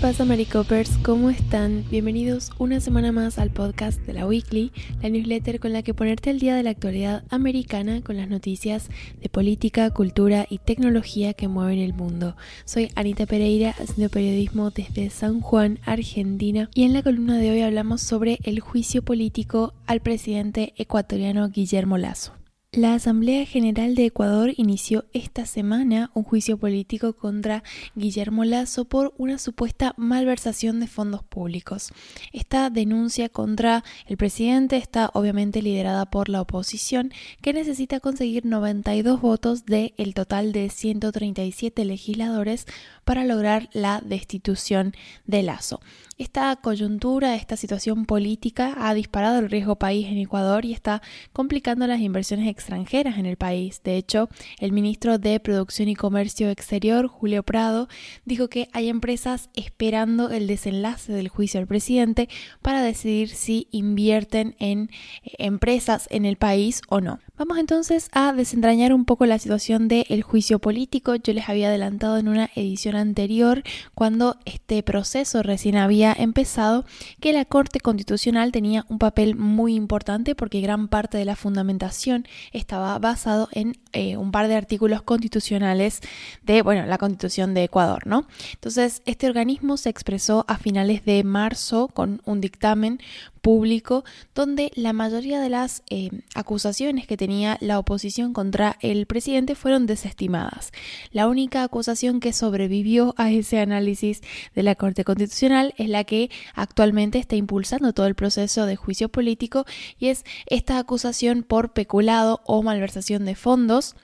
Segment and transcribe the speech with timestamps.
[0.00, 0.96] pasa Maricopers?
[0.98, 1.84] ¿Cómo están?
[1.90, 4.70] Bienvenidos una semana más al podcast de la Weekly,
[5.02, 8.90] la newsletter con la que ponerte al día de la actualidad americana con las noticias
[9.20, 12.36] de política, cultura y tecnología que mueven el mundo.
[12.64, 17.62] Soy Anita Pereira, haciendo periodismo desde San Juan, Argentina, y en la columna de hoy
[17.62, 22.34] hablamos sobre el juicio político al presidente ecuatoriano Guillermo Lazo.
[22.72, 29.14] La Asamblea General de Ecuador inició esta semana un juicio político contra Guillermo Lazo por
[29.16, 31.94] una supuesta malversación de fondos públicos.
[32.30, 37.10] Esta denuncia contra el presidente está obviamente liderada por la oposición,
[37.40, 42.66] que necesita conseguir 92 votos del el total de 137 legisladores
[43.06, 44.92] para lograr la destitución
[45.24, 45.80] de Lazo.
[46.18, 51.00] Esta coyuntura, esta situación política ha disparado el riesgo país en Ecuador y está
[51.32, 53.82] complicando las inversiones extranjeras en el país.
[53.84, 57.86] De hecho, el ministro de Producción y Comercio Exterior, Julio Prado,
[58.24, 62.28] dijo que hay empresas esperando el desenlace del juicio al presidente
[62.62, 64.90] para decidir si invierten en
[65.22, 67.20] eh, empresas en el país o no.
[67.36, 71.14] Vamos entonces a desentrañar un poco la situación del juicio político.
[71.14, 73.62] Yo les había adelantado en una edición anterior,
[73.94, 76.84] cuando este proceso recién había empezado
[77.20, 82.26] que la Corte Constitucional tenía un papel muy importante porque gran parte de la fundamentación
[82.52, 86.00] estaba basado en eh, un par de artículos constitucionales
[86.42, 88.26] de, bueno, la Constitución de Ecuador, ¿no?
[88.54, 93.00] Entonces, este organismo se expresó a finales de marzo con un dictamen
[93.38, 99.54] público donde la mayoría de las eh, acusaciones que tenía la oposición contra el presidente
[99.54, 100.72] fueron desestimadas.
[101.12, 104.20] La única acusación que sobrevivió a ese análisis
[104.54, 109.08] de la Corte Constitucional es la que actualmente está impulsando todo el proceso de juicio
[109.08, 109.64] político
[109.98, 113.96] y es esta acusación por peculado o malversación de fondos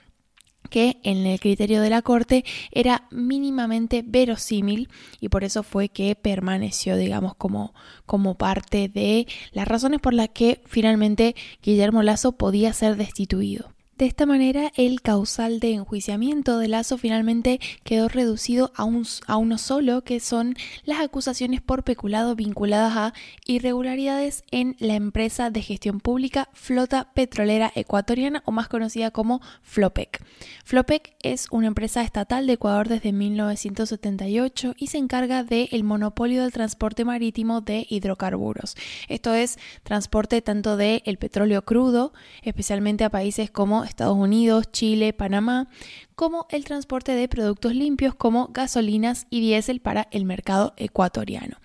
[0.69, 4.89] que en el criterio de la Corte era mínimamente verosímil
[5.19, 7.73] y por eso fue que permaneció, digamos, como,
[8.05, 13.74] como parte de las razones por las que finalmente Guillermo Lazo podía ser destituido.
[13.97, 19.37] De esta manera, el causal de enjuiciamiento de Lazo finalmente quedó reducido a, un, a,
[19.37, 23.13] uno solo, que son las acusaciones por peculado vinculadas a
[23.45, 30.21] irregularidades en la empresa de gestión pública Flota Petrolera Ecuatoriana, o más conocida como Flopec.
[30.65, 36.51] Flopec es una empresa estatal de Ecuador desde 1978 y se encarga del monopolio del
[36.51, 38.75] transporte marítimo de hidrocarburos.
[39.07, 42.11] Esto es transporte tanto de el petróleo crudo,
[42.41, 45.67] especialmente a países como Estados Unidos, Chile, Panamá,
[46.15, 51.57] como el transporte de productos limpios como gasolinas y diésel para el mercado ecuatoriano.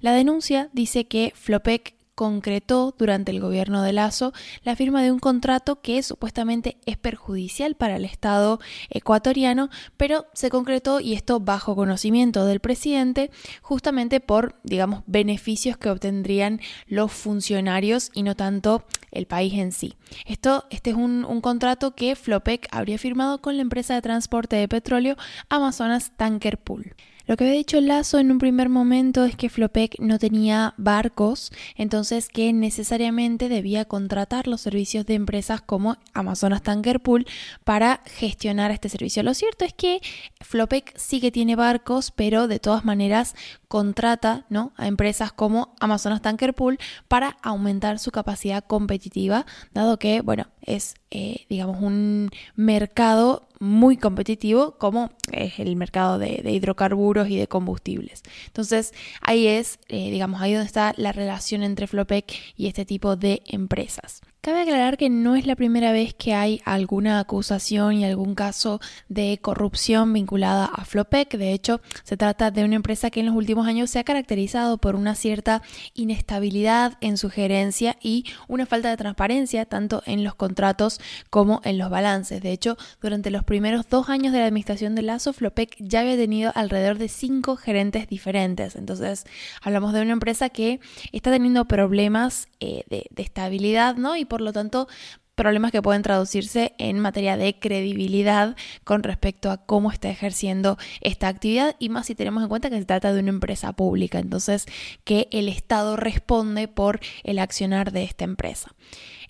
[0.00, 4.32] La denuncia dice que Flopec concretó durante el gobierno de Lazo
[4.64, 9.68] la firma de un contrato que supuestamente es perjudicial para el Estado ecuatoriano,
[9.98, 16.60] pero se concretó y esto bajo conocimiento del presidente, justamente por, digamos, beneficios que obtendrían
[16.86, 19.94] los funcionarios y no tanto el país en sí.
[20.24, 24.56] Esto, este es un, un contrato que Flopec habría firmado con la empresa de transporte
[24.56, 25.16] de petróleo
[25.50, 26.94] Amazonas Tanker Pool.
[27.26, 31.50] Lo que había dicho Lazo en un primer momento es que Flopec no tenía barcos,
[31.74, 37.26] entonces que necesariamente debía contratar los servicios de empresas como Amazonas Tanker Pool
[37.64, 39.24] para gestionar este servicio.
[39.24, 40.00] Lo cierto es que
[40.40, 43.34] Flopec sí que tiene barcos, pero de todas maneras
[43.66, 44.72] contrata ¿no?
[44.76, 50.94] a empresas como Amazonas Tanker Pool para aumentar su capacidad competitiva, dado que, bueno, es,
[51.10, 58.22] eh, digamos, un mercado muy competitivo como es el mercado de, hidrocarburos y de combustibles.
[58.46, 63.16] Entonces, ahí es, eh, digamos, ahí donde está la relación entre Flopec y este tipo
[63.16, 64.20] de empresas.
[64.46, 68.80] Cabe aclarar que no es la primera vez que hay alguna acusación y algún caso
[69.08, 71.36] de corrupción vinculada a Flopec.
[71.36, 74.78] De hecho, se trata de una empresa que en los últimos años se ha caracterizado
[74.78, 75.62] por una cierta
[75.94, 81.76] inestabilidad en su gerencia y una falta de transparencia tanto en los contratos como en
[81.76, 82.40] los balances.
[82.40, 86.14] De hecho, durante los primeros dos años de la administración de Lazo, Flopec ya había
[86.14, 88.76] tenido alrededor de cinco gerentes diferentes.
[88.76, 89.24] Entonces,
[89.60, 90.78] hablamos de una empresa que
[91.10, 94.16] está teniendo problemas eh, de, estabilidad, ¿no?
[94.16, 94.88] Y por lo tanto
[95.36, 101.28] problemas que pueden traducirse en materia de credibilidad con respecto a cómo está ejerciendo esta
[101.28, 104.66] actividad y más si tenemos en cuenta que se trata de una empresa pública, entonces
[105.04, 108.74] que el Estado responde por el accionar de esta empresa.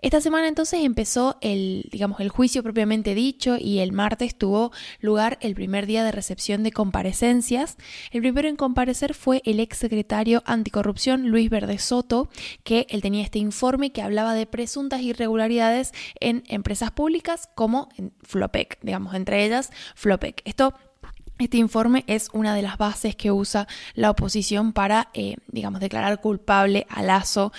[0.07, 4.71] Esta semana entonces empezó el, digamos, el juicio propiamente dicho y el martes tuvo
[5.01, 7.77] lugar el primer día de recepción de comparecencias.
[8.13, 12.29] El primero en comparecer fue el ex secretario anticorrupción Luis Verde Soto,
[12.63, 18.13] que él tenía este informe que hablaba de presuntas irregularidades en empresas públicas como en
[18.23, 20.41] Flopec, digamos, entre ellas Flopec.
[20.45, 20.73] Esto
[21.39, 26.21] Este informe es una de las bases que usa la oposición para, eh, digamos, declarar
[26.21, 27.53] culpable a Lazo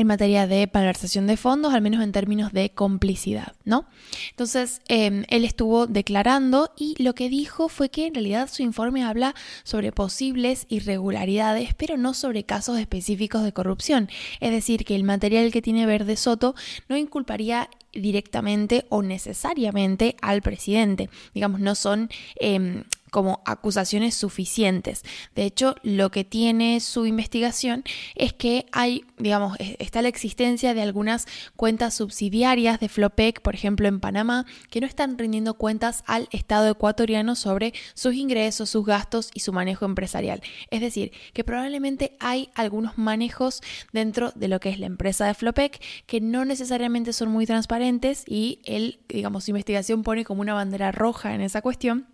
[0.00, 3.84] en materia de malversación de fondos, al menos en términos de complicidad, ¿no?
[4.30, 9.04] Entonces, em, él estuvo declarando y lo que dijo fue que en realidad su informe
[9.04, 14.08] habla sobre posibles irregularidades, pero no sobre casos específicos de corrupción.
[14.40, 16.54] Es decir, que el material que tiene Verde Soto
[16.88, 21.10] no inculparía directamente o necesariamente al presidente.
[21.34, 25.02] Digamos, no son em, como acusaciones suficientes.
[25.34, 27.84] De hecho, lo que tiene su investigación
[28.14, 31.26] es que hay, digamos, está la existencia de algunas
[31.56, 36.70] cuentas subsidiarias de Flopec, por ejemplo, en Panamá, que no están rindiendo cuentas al Estado
[36.70, 40.42] ecuatoriano sobre sus ingresos, sus gastos y su manejo empresarial.
[40.70, 45.34] Es decir, que probablemente hay algunos manejos dentro de lo que es la empresa de
[45.34, 50.54] Flopec que no necesariamente son muy transparentes y él, digamos, su investigación pone como una
[50.54, 52.06] bandera roja en esa cuestión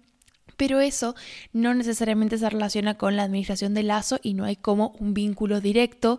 [0.56, 1.14] pero eso
[1.52, 5.60] no necesariamente se relaciona con la administración de Lazo y no hay como un vínculo
[5.60, 6.18] directo,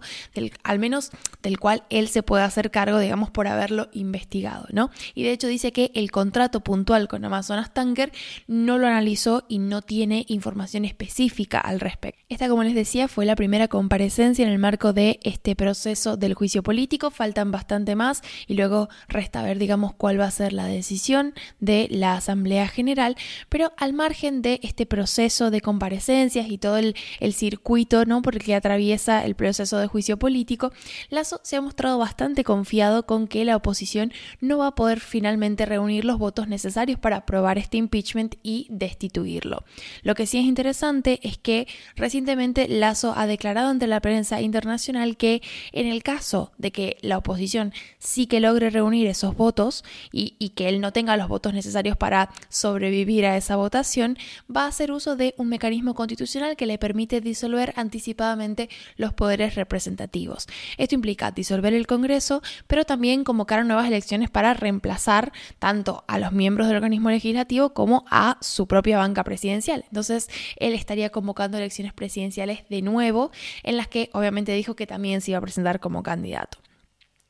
[0.64, 1.12] al menos
[1.44, 4.92] del cual él se puede hacer cargo, digamos, por haberlo investigado, ¿no?
[5.16, 8.12] Y de hecho dice que el contrato puntual con Amazonas Tanker
[8.48, 12.22] no lo analizó y no tiene información específica al respecto.
[12.30, 16.34] Esta, como les decía, fue la primera comparecencia en el marco de este proceso del
[16.34, 20.66] juicio político, faltan bastante más y luego resta ver, digamos, cuál va a ser la
[20.66, 23.16] decisión de la Asamblea General,
[23.50, 26.96] pero al margen de este proceso de comparecencias y todo el,
[27.34, 28.22] circuito ¿no?
[28.22, 30.72] por el que atraviesa el proceso de juicio político,
[31.10, 35.66] Lazo se ha mostrado bastante confiado con que la oposición no va a poder finalmente
[35.66, 39.64] reunir los votos necesarios para aprobar este impeachment y destituirlo.
[40.04, 45.16] Lo que sí es interesante es que recientemente Lazo ha declarado ante la prensa internacional
[45.16, 45.42] que
[45.72, 50.50] en el caso de que la oposición sí que logre reunir esos votos y, y
[50.50, 54.17] que él no tenga los votos necesarios para sobrevivir a esa votación,
[54.54, 59.56] va a hacer uso de un mecanismo constitucional que le permite disolver anticipadamente los poderes
[59.56, 60.48] representativos.
[60.78, 66.32] Esto implica disolver el Congreso, pero también convocar nuevas elecciones para reemplazar tanto a los
[66.32, 69.86] miembros del organismo legislativo como a su propia banca presidencial.
[69.88, 73.32] Entonces, él estaría convocando elecciones presidenciales de nuevo,
[73.64, 76.58] en las que obviamente dijo que también se iba a presentar como candidato.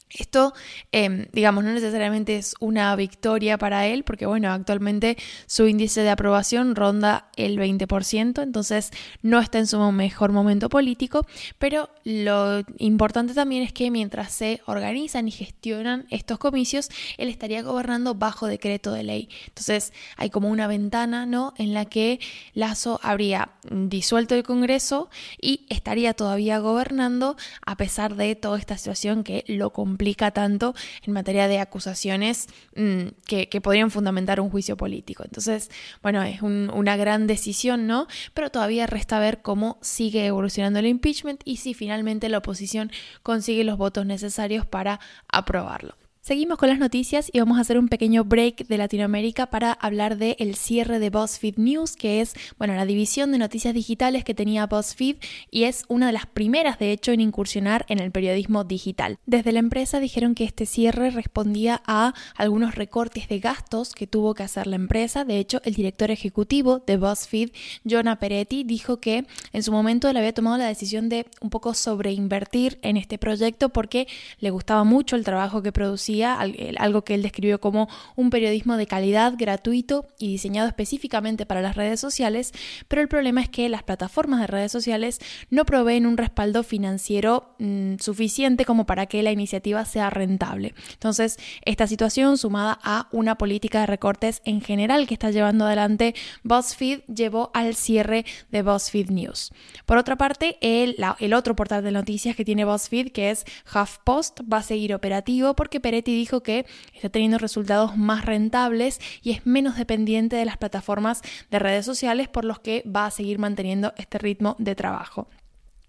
[0.10, 0.54] Esto,
[0.94, 5.18] em, digamos, no necesariamente es una victoria para él, porque bueno, actualmente
[5.48, 11.26] su índice de aprobación ronda el 20%, entonces no está en su mejor momento político,
[11.60, 17.62] pero lo importante también es que mientras se organizan y gestionan estos comicios, él estaría
[17.62, 19.30] gobernando bajo decreto de ley.
[19.48, 21.54] Entonces hay como una ventana, ¿no?
[21.58, 22.22] En la que
[22.54, 25.10] Lazo habría disuelto el Congreso
[25.42, 29.97] y estaría todavía gobernando a pesar de toda esta situación que lo complica
[30.34, 35.24] tanto en materia de acusaciones mm, que, podrían fundamentar un juicio político.
[35.24, 35.70] Entonces,
[36.02, 38.08] bueno, es una gran decisión, ¿no?
[38.34, 42.92] Pero todavía resta ver cómo sigue evolucionando el impeachment y si finalmente la oposición
[43.24, 45.96] consigue los votos necesarios para aprobarlo.
[46.28, 50.18] Seguimos con las noticias y vamos a hacer un pequeño break de Latinoamérica para hablar
[50.18, 54.34] del el cierre de BuzzFeed News, que es, bueno, la división de noticias digitales que
[54.34, 55.16] tenía BuzzFeed
[55.52, 59.20] y es una de las primeras, de hecho, en incursionar en el periodismo digital.
[59.26, 64.34] Desde la empresa dijeron que este cierre respondía a algunos recortes de gastos que tuvo
[64.34, 65.24] que hacer la empresa.
[65.24, 67.52] De hecho, el director ejecutivo de BuzzFeed,
[67.90, 71.74] Jonah Peretti, dijo que en su momento él había tomado la decisión de un poco
[71.74, 74.10] sobreinvertir en este proyecto porque
[74.42, 78.88] le gustaba mucho el trabajo que producía algo que él describió como un periodismo de
[78.88, 82.54] calidad, gratuito y diseñado específicamente para las redes sociales,
[82.88, 85.20] pero el problema es que las plataformas de redes sociales
[85.50, 90.74] no proveen un respaldo financiero mm, suficiente como para que la iniciativa sea rentable.
[90.94, 96.16] Entonces, esta situación sumada a una política de recortes en general que está llevando adelante
[96.44, 99.52] BuzzFeed llevó al cierre de BuzzFeed News.
[99.86, 100.96] Por otra parte, el,
[101.34, 105.80] otro portal de noticias que tiene BuzzFeed, que es HuffPost, va a seguir operativo porque
[105.80, 110.58] Peretti y dijo que está teniendo resultados más rentables y es menos dependiente de las
[110.58, 111.22] plataformas
[111.52, 115.28] de redes sociales por los que va a seguir manteniendo este ritmo de trabajo.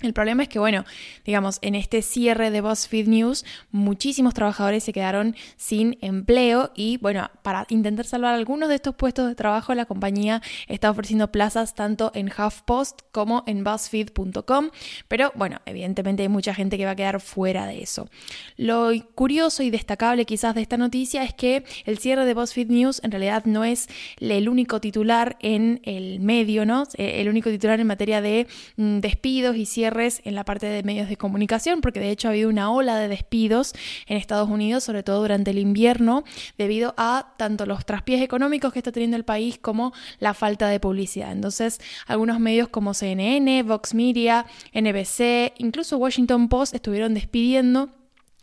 [0.00, 0.85] El problema es que, bueno,
[1.25, 7.28] digamos, en este cierre de BuzzFeed News, muchísimos trabajadores se quedaron sin empleo y, bueno,
[7.43, 12.12] para intentar salvar algunos de estos puestos de trabajo, la compañía está ofreciendo plazas tanto
[12.14, 14.71] en HuffPost como en BuzzFeed.com,
[15.09, 18.09] pero, bueno, evidentemente hay mucha gente que va a quedar fuera de eso.
[18.57, 23.00] Lo curioso y destacable quizás de esta noticia es que el cierre de BuzzFeed News
[23.02, 23.88] en realidad no es
[24.21, 26.85] el único titular en el medio, ¿no?
[26.95, 29.88] El único titular en materia de mm, despidos y cierre
[30.25, 33.09] en la parte de medios de comunicación, porque de hecho ha habido una ola de
[33.09, 33.73] despidos
[34.07, 36.25] en Estados Unidos, sobre todo durante el invierno,
[36.59, 40.78] debido a tanto los traspiés económicos que está teniendo el país como la falta de
[40.78, 41.33] publicidad.
[41.33, 47.98] Entonces, algunos medios como CNN, Vox Media, NBC, incluso Washington Post estuvieron despidiendo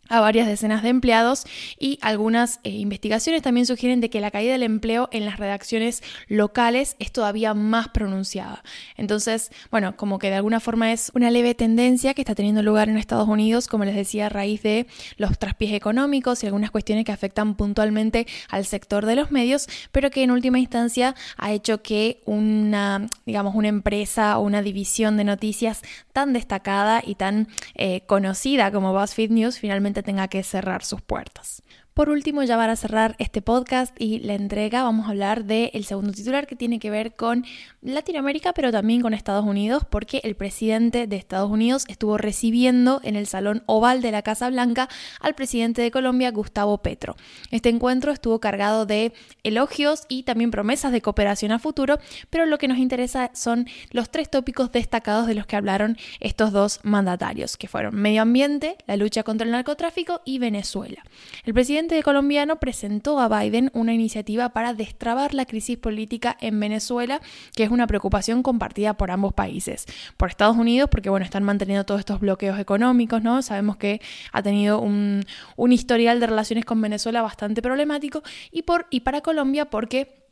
[0.09, 1.45] a varias decenas de empleados
[1.79, 6.03] y algunas eh, investigaciones también sugieren de que la caída del empleo en las redacciones
[6.27, 8.63] locales es todavía más pronunciada.
[8.97, 12.89] Entonces, bueno, como que de alguna forma es una leve tendencia que está teniendo lugar
[12.89, 17.05] en Estados Unidos, como les decía, a raíz de los traspiés económicos y algunas cuestiones
[17.05, 21.81] que afectan puntualmente al sector de los medios, pero que en última instancia ha hecho
[21.81, 25.81] que una, digamos, una empresa o una división de noticias
[26.13, 31.61] tan destacada y tan eh, conocida como BuzzFeed News finalmente tenga que cerrar sus puertas.
[31.95, 36.11] Por último, ya para cerrar este podcast y la entrega, vamos a hablar del segundo
[36.11, 37.45] titular que tiene que ver con
[37.81, 43.15] Latinoamérica, pero también con Estados Unidos, porque el presidente de Estados Unidos estuvo recibiendo en
[43.15, 44.89] el Salón Oval de la Casa Blanca
[45.21, 47.15] al presidente de Colombia, Gustavo Petro.
[47.49, 51.97] Este encuentro estuvo cargado de elogios y también promesas de cooperación a futuro,
[52.29, 56.51] pero lo que nos interesa son los tres tópicos destacados de los que hablaron estos
[56.51, 61.01] dos mandatarios, que fueron medio ambiente, la lucha contra el narcotráfico y Venezuela.
[61.45, 66.59] El presidente presidente colombiano presentó a Biden una iniciativa para destrabar la crisis política en
[66.59, 67.21] Venezuela,
[67.55, 69.85] que es una preocupación compartida por ambos países.
[70.17, 73.41] Por Estados Unidos, porque bueno, están manteniendo todos estos bloqueos económicos, ¿no?
[73.43, 74.01] Sabemos que
[74.31, 75.25] ha tenido un,
[75.57, 80.24] un historial de relaciones con Venezuela bastante problemático, y, por, y para Colombia, porque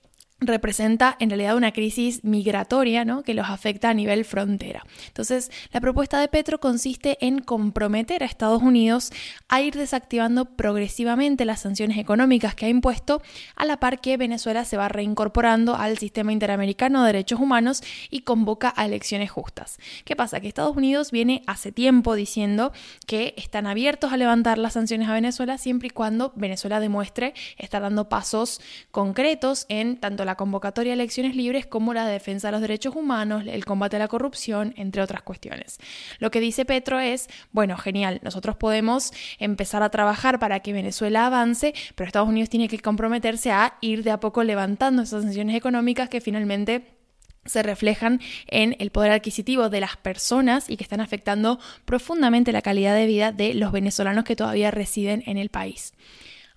[0.47, 3.23] representa en realidad una crisis migratoria ¿no?
[3.23, 4.85] que los afecta a nivel frontera.
[5.07, 9.11] Entonces, la propuesta de Petro consiste en comprometer a Estados Unidos
[9.47, 13.21] a ir desactivando progresivamente las sanciones económicas que ha impuesto,
[13.55, 18.21] a la par que Venezuela se va reincorporando al sistema interamericano de derechos humanos y
[18.21, 19.77] convoca a elecciones justas.
[20.05, 20.39] ¿Qué pasa?
[20.39, 22.71] Que Estados Unidos viene hace tiempo diciendo
[23.07, 27.81] que están abiertos a levantar las sanciones a Venezuela siempre y cuando Venezuela demuestre estar
[27.81, 32.61] dando pasos concretos en tanto la convocatoria a elecciones libres como la defensa de los
[32.61, 35.79] derechos humanos, el combate a la corrupción, entre otras cuestiones.
[36.19, 41.25] Lo que dice Petro es, bueno, genial, nosotros podemos empezar a trabajar para que Venezuela
[41.25, 45.55] avance, pero Estados Unidos tiene que comprometerse a ir de a poco levantando esas sanciones
[45.55, 46.93] económicas que finalmente
[47.45, 52.61] se reflejan en el poder adquisitivo de las personas y que están afectando profundamente la
[52.61, 55.93] calidad de vida de los venezolanos que todavía residen en el país.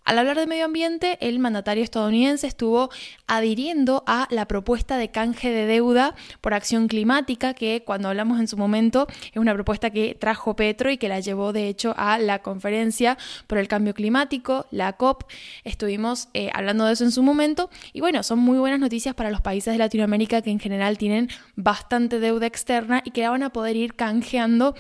[0.06, 2.90] Al hablar de medio ambiente, el mandatario estadounidense estuvo
[3.26, 8.46] adhiriendo a la propuesta de canje de deuda por acción climática, que cuando hablamos en
[8.46, 12.18] su momento es una propuesta que trajo Petro y que la llevó de hecho a
[12.18, 15.24] la conferencia por el cambio climático, la COP.
[15.64, 19.32] Estuvimos eh, hablando de eso en su momento y bueno, son muy buenas noticias para
[19.32, 23.42] los países de Latinoamérica que en general tienen bastante deuda externa y que la van
[23.42, 24.76] a poder ir canjeando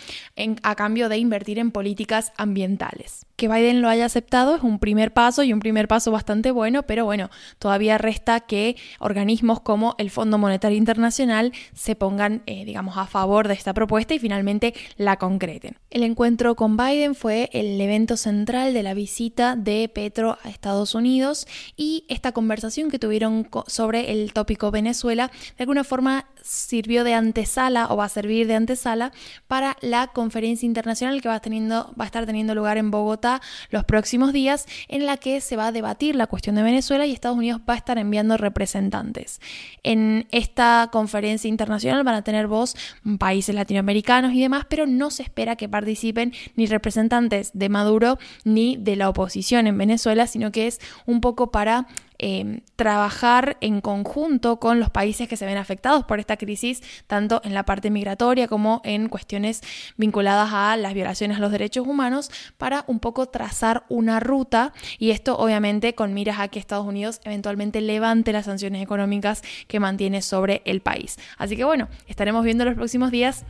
[0.62, 3.26] a cambio de invertir en políticas ambientales.
[3.34, 6.82] Que Biden lo haya aceptado es un primer paso y un primer paso bastante bueno,
[6.82, 12.98] pero bueno, todavía resta que organismos como el Fondo Monetario Internacional se pongan, eh, digamos,
[12.98, 15.78] a favor de esta propuesta y finalmente la concreten.
[15.88, 20.94] El encuentro con Biden fue el evento central de la visita de Petro a Estados
[20.94, 21.46] Unidos
[21.78, 27.88] y esta conversación que tuvieron sobre el tópico Venezuela de alguna forma sirvió de antesala
[27.90, 29.12] o va a servir de antesala
[29.48, 34.66] para la conferencia internacional que va, a estar teniendo lugar en Bogotá los próximos días,
[34.88, 37.74] en la que se va a debatir la cuestión de Venezuela y Estados Unidos va
[37.74, 39.40] a estar enviando representantes.
[39.82, 42.76] En esta conferencia internacional van a tener voz
[43.18, 48.76] países latinoamericanos y demás, pero no se espera que participen ni representantes de Maduro ni
[48.76, 51.86] de la oposición en Venezuela, sino que es un poco para
[52.18, 57.42] Em, trabajar en conjunto con los países que se ven afectados por esta crisis, tanto
[57.44, 59.60] en la parte migratoria como en cuestiones
[59.98, 65.10] vinculadas a las violaciones a los derechos humanos, para un poco trazar una ruta y
[65.10, 70.22] esto obviamente con miras a que Estados Unidos eventualmente levante las sanciones económicas que mantiene
[70.22, 71.18] sobre el país.
[71.36, 73.44] Así que bueno, estaremos viendo los próximos días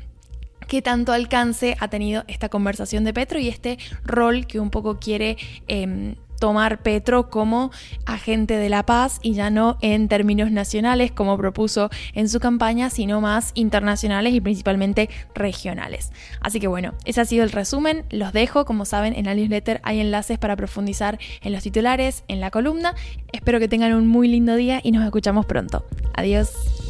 [0.66, 4.99] qué tanto alcance ha tenido esta conversación de Petro y este rol que un poco
[4.99, 5.37] quiere
[5.68, 7.71] em, tomar Petro como
[8.05, 12.90] agente de la paz y ya no en términos nacionales como propuso en su campaña,
[12.90, 16.12] sino más internacionales y principalmente regionales.
[16.40, 18.05] Así que bueno, ese ha sido el resumen.
[18.11, 22.40] Los dejo, como saben, en la newsletter hay enlaces para profundizar en los titulares, en
[22.40, 22.95] la columna.
[23.33, 25.85] Espero que tengan un muy lindo día y nos escuchamos pronto.
[26.14, 26.86] Adiós.